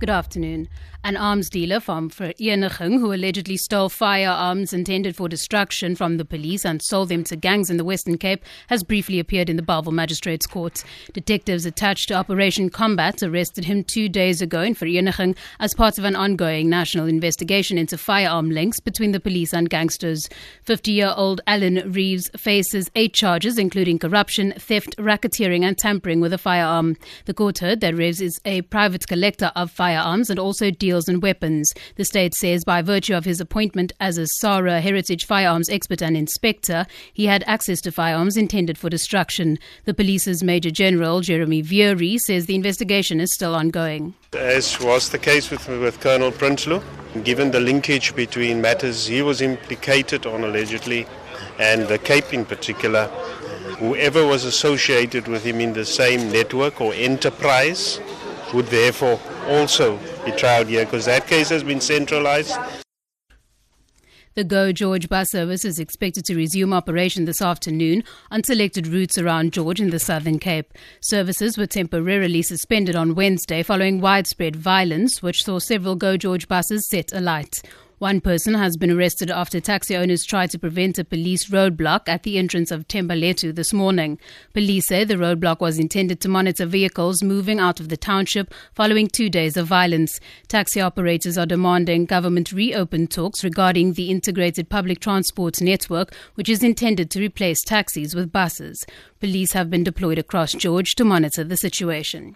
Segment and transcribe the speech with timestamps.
[0.00, 0.66] Good afternoon.
[1.04, 6.64] An arms dealer from Vereeniging who allegedly stole firearms intended for destruction from the police
[6.64, 9.92] and sold them to gangs in the Western Cape has briefly appeared in the Bellville
[9.92, 10.84] Magistrates Court.
[11.12, 16.04] Detectives attached to Operation Combat arrested him two days ago in Vereeniging as part of
[16.04, 20.30] an ongoing national investigation into firearm links between the police and gangsters.
[20.66, 26.96] 50-year-old Alan Reeves faces eight charges including corruption, theft, racketeering and tampering with a firearm.
[27.26, 31.20] The court heard that Reeves is a private collector of firearms and also deals in
[31.20, 31.72] weapons.
[31.96, 36.16] The state says by virtue of his appointment as a SAHRA heritage firearms expert and
[36.16, 39.58] inspector, he had access to firearms intended for destruction.
[39.84, 44.14] The police's Major General, Jeremy Vearey, says the investigation is still ongoing.
[44.32, 46.82] As was the case with, with Colonel Prinsloo,
[47.24, 51.06] given the linkage between matters he was implicated on allegedly
[51.58, 53.06] and the Cape in particular,
[53.78, 58.00] whoever was associated with him in the same network or enterprise
[58.54, 59.20] would therefore
[59.50, 62.56] also be tried here because that case has been centralized.
[64.34, 69.18] The Go George bus service is expected to resume operation this afternoon on selected routes
[69.18, 70.72] around George in the Southern Cape.
[71.00, 76.88] Services were temporarily suspended on Wednesday following widespread violence, which saw several Go George buses
[76.88, 77.60] set alight.
[78.00, 82.22] One person has been arrested after taxi owners tried to prevent a police roadblock at
[82.22, 84.18] the entrance of Thembalethu this morning.
[84.54, 89.06] Police say the roadblock was intended to monitor vehicles moving out of the township following
[89.06, 90.18] two days of violence.
[90.48, 96.62] Taxi operators are demanding government reopen talks regarding the integrated public transport network, which is
[96.62, 98.82] intended to replace taxis with buses.
[99.20, 102.34] Police have been deployed across George to monitor the situation.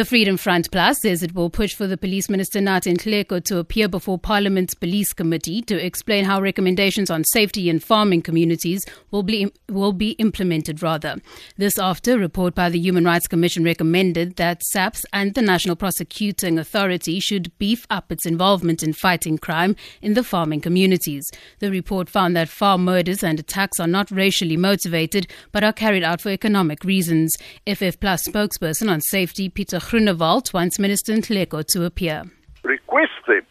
[0.00, 3.58] The Freedom Front Plus says it will push for the Police Minister Nathi Nhleko to
[3.58, 9.22] appear before Parliament's Police Committee to explain how recommendations on safety in farming communities will
[9.22, 11.16] be will be implemented rather.
[11.58, 15.76] This after a report by the Human Rights Commission recommended that SAPS and the National
[15.76, 21.26] Prosecuting Authority should beef up its involvement in fighting crime in the farming communities.
[21.58, 26.04] The report found that farm murders and attacks are not racially motivated but are carried
[26.04, 27.36] out for economic reasons.
[27.66, 32.22] FF Plus spokesperson on safety Peter Groenewald wants Minister Nhleko to appear.
[32.62, 33.42] Request them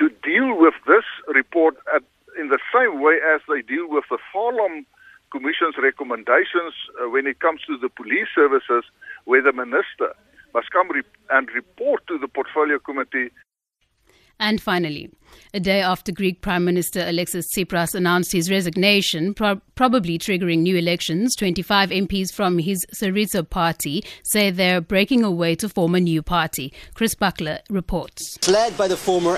[0.00, 2.02] to deal with this report at,
[2.40, 4.84] in the same way as they deal with the Farlam
[5.30, 8.82] Commission's recommendations uh, when it comes to the police services,
[9.26, 10.10] where the minister
[10.52, 13.30] must come re- and report to the portfolio committee
[14.38, 15.10] and finally,
[15.54, 20.76] a day after Greek Prime Minister Alexis Tsipras announced his resignation, pro- probably triggering new
[20.76, 26.22] elections, 25 MPs from his Syriza party say they're breaking away to form a new
[26.22, 26.72] party.
[26.94, 28.36] Chris Buckler reports.
[28.36, 29.36] It's led by the former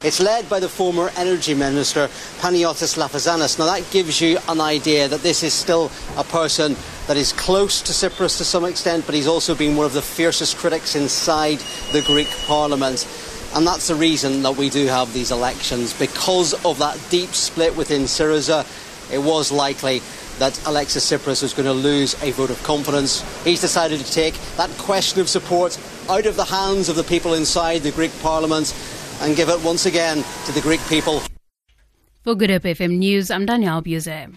[0.00, 2.06] it's led by the former Energy Minister,
[2.38, 3.58] Panagiotis Lafazanis.
[3.58, 6.76] Now, that gives you an idea that this is still a person
[7.08, 10.02] that is close to Tsipras to some extent, but he's also been one of the
[10.02, 11.58] fiercest critics inside
[11.90, 13.08] the Greek Parliament.
[13.54, 15.98] And that's the reason that we do have these elections.
[15.98, 18.66] Because of that deep split within Syriza,
[19.12, 20.00] it was likely
[20.38, 23.22] that Alexis Tsipras was going to lose a vote of confidence.
[23.44, 25.78] He's decided to take that question of support
[26.08, 28.74] out of the hands of the people inside the Greek parliament
[29.20, 31.22] and give it once again to the Greek people.
[32.22, 34.36] For Good Hope FM News, I'm Danielle Buse.